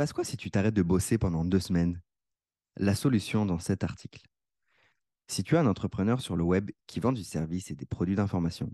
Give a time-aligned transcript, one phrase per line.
[0.00, 2.00] passe quoi si tu t'arrêtes de bosser pendant deux semaines?
[2.78, 4.22] La solution dans cet article.
[5.26, 8.14] Si tu es un entrepreneur sur le web qui vend du service et des produits
[8.14, 8.72] d'information,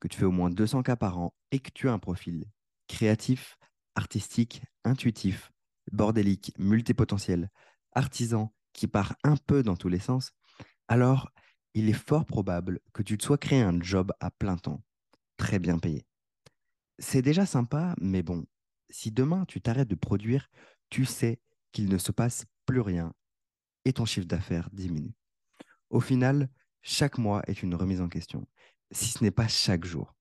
[0.00, 2.44] que tu fais au moins 200 cas par an et que tu as un profil
[2.88, 3.56] créatif,
[3.94, 5.50] artistique, intuitif,
[5.92, 7.48] bordélique, multipotentiel,
[7.92, 10.32] artisan, qui part un peu dans tous les sens,
[10.88, 11.30] alors
[11.72, 14.82] il est fort probable que tu te sois créé un job à plein temps,
[15.38, 16.04] très bien payé.
[16.98, 18.44] C'est déjà sympa, mais bon,
[18.90, 20.48] si demain tu t'arrêtes de produire,
[20.88, 21.40] tu sais
[21.72, 23.12] qu'il ne se passe plus rien
[23.84, 25.14] et ton chiffre d'affaires diminue.
[25.90, 26.48] Au final,
[26.82, 28.46] chaque mois est une remise en question,
[28.90, 30.14] si ce n'est pas chaque jour.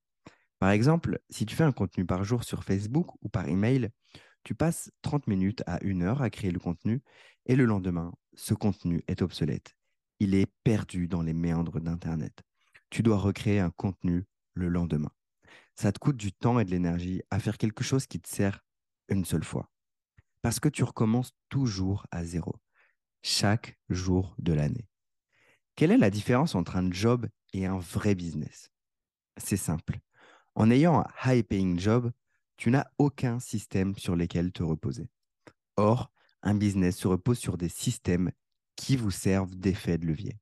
[0.60, 3.90] Par exemple, si tu fais un contenu par jour sur Facebook ou par email,
[4.44, 7.02] tu passes 30 minutes à une heure à créer le contenu
[7.46, 9.76] et le lendemain, ce contenu est obsolète.
[10.20, 12.42] Il est perdu dans les méandres d'Internet.
[12.90, 15.12] Tu dois recréer un contenu le lendemain.
[15.76, 18.64] Ça te coûte du temps et de l'énergie à faire quelque chose qui te sert
[19.08, 19.70] une seule fois.
[20.42, 22.56] Parce que tu recommences toujours à zéro,
[23.22, 24.88] chaque jour de l'année.
[25.76, 28.72] Quelle est la différence entre un job et un vrai business?
[29.38, 30.00] C'est simple.
[30.56, 32.12] En ayant un high-paying job,
[32.58, 35.10] tu n'as aucun système sur lequel te reposer.
[35.78, 36.12] Or,
[36.42, 38.32] un business se repose sur des systèmes
[38.76, 40.38] qui vous servent d'effet de levier.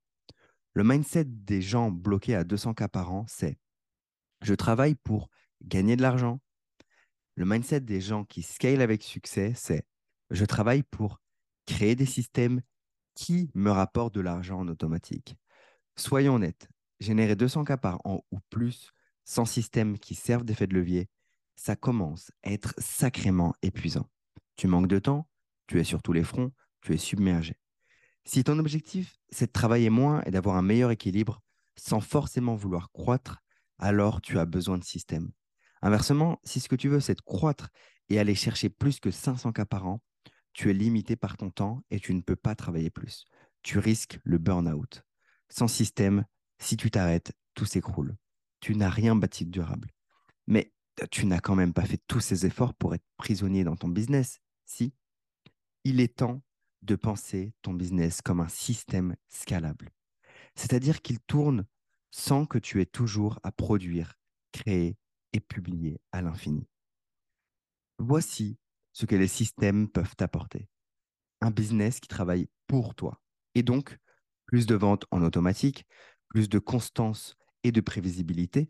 [0.74, 3.58] Le mindset des gens bloqués à 200 cas par an, c'est
[4.42, 5.30] je travaille pour
[5.64, 6.40] gagner de l'argent.
[7.36, 9.86] Le mindset des gens qui scale avec succès, c'est
[10.30, 11.22] je travaille pour
[11.66, 12.62] créer des systèmes
[13.16, 15.36] qui me rapportent de l'argent en automatique.
[15.96, 18.92] Soyons honnêtes, générer 200 cas par an ou plus
[19.26, 21.10] sans système qui servent d'effet de levier,
[21.56, 24.10] ça commence à être sacrément épuisant.
[24.56, 25.28] Tu manques de temps,
[25.68, 26.52] tu es sur tous les fronts,
[26.82, 27.60] tu es submergé.
[28.26, 31.42] Si ton objectif, c'est de travailler moins et d'avoir un meilleur équilibre
[31.76, 33.44] sans forcément vouloir croître,
[33.80, 35.32] alors tu as besoin de système.
[35.82, 37.70] Inversement, si ce que tu veux, c'est de croître
[38.10, 40.02] et aller chercher plus que 500 cas par an,
[40.54, 43.26] tu es limité par ton temps et tu ne peux pas travailler plus.
[43.62, 45.04] Tu risques le burn-out.
[45.50, 46.26] Sans système,
[46.58, 48.18] si tu t'arrêtes, tout s'écroule
[48.60, 49.90] tu n'as rien bâti de durable.
[50.48, 50.74] Mais
[51.12, 54.40] tu n'as quand même pas fait tous ces efforts pour être prisonnier dans ton business,
[54.66, 54.94] si
[55.84, 56.42] Il est temps
[56.82, 59.92] de penser ton business comme un système scalable.
[60.56, 61.66] C'est-à-dire qu'il tourne
[62.12, 64.16] sans que tu aies toujours à produire,
[64.52, 64.98] créer
[65.34, 66.68] et publier à l'infini.
[68.00, 68.58] Voici
[68.94, 70.68] ce que les systèmes peuvent t'apporter.
[71.42, 73.22] Un business qui travaille pour toi.
[73.56, 73.98] Et donc,
[74.46, 75.86] plus de ventes en automatique,
[76.30, 78.68] plus de constance et de prévisibilité,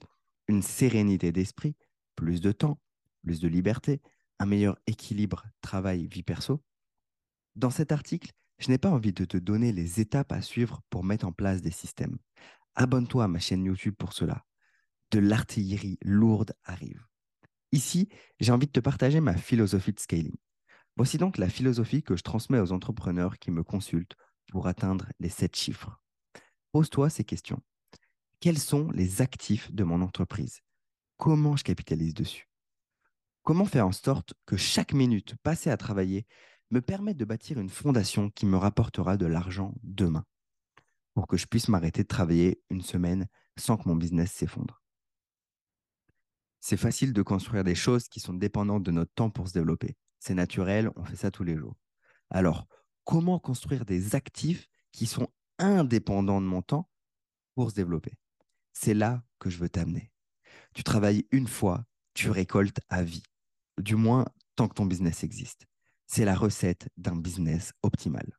[0.47, 1.75] une sérénité d'esprit,
[2.15, 2.79] plus de temps,
[3.23, 4.01] plus de liberté,
[4.39, 6.61] un meilleur équilibre travail-vie perso.
[7.55, 11.03] Dans cet article, je n'ai pas envie de te donner les étapes à suivre pour
[11.03, 12.17] mettre en place des systèmes.
[12.77, 14.45] Abonne-toi à ma chaîne YouTube pour cela.
[15.11, 17.05] De l'artillerie lourde arrive.
[17.73, 18.07] Ici,
[18.39, 20.37] j'ai envie de te partager ma philosophie de scaling.
[20.95, 24.15] Voici donc la philosophie que je transmets aux entrepreneurs qui me consultent
[24.51, 25.99] pour atteindre les sept chiffres.
[26.71, 27.61] Pose-toi ces questions
[28.39, 30.61] quels sont les actifs de mon entreprise?
[31.17, 32.47] Comment je capitalise dessus?
[33.41, 36.27] Comment faire en sorte que chaque minute passée à travailler
[36.69, 40.23] me permette de bâtir une fondation qui me rapportera de l'argent demain?
[41.17, 44.83] Pour que je puisse m'arrêter de travailler une semaine sans que mon business s'effondre.
[46.59, 49.97] C'est facile de construire des choses qui sont dépendantes de notre temps pour se développer.
[50.19, 51.75] C'est naturel, on fait ça tous les jours.
[52.29, 52.67] Alors,
[53.03, 56.87] comment construire des actifs qui sont indépendants de mon temps
[57.55, 58.13] pour se développer?
[58.73, 60.11] C'est là que je veux t'amener.
[60.75, 63.23] Tu travailles une fois, tu récoltes à vie.
[63.79, 65.65] Du moins, tant que ton business existe.
[66.05, 68.37] C'est la recette d'un business optimal.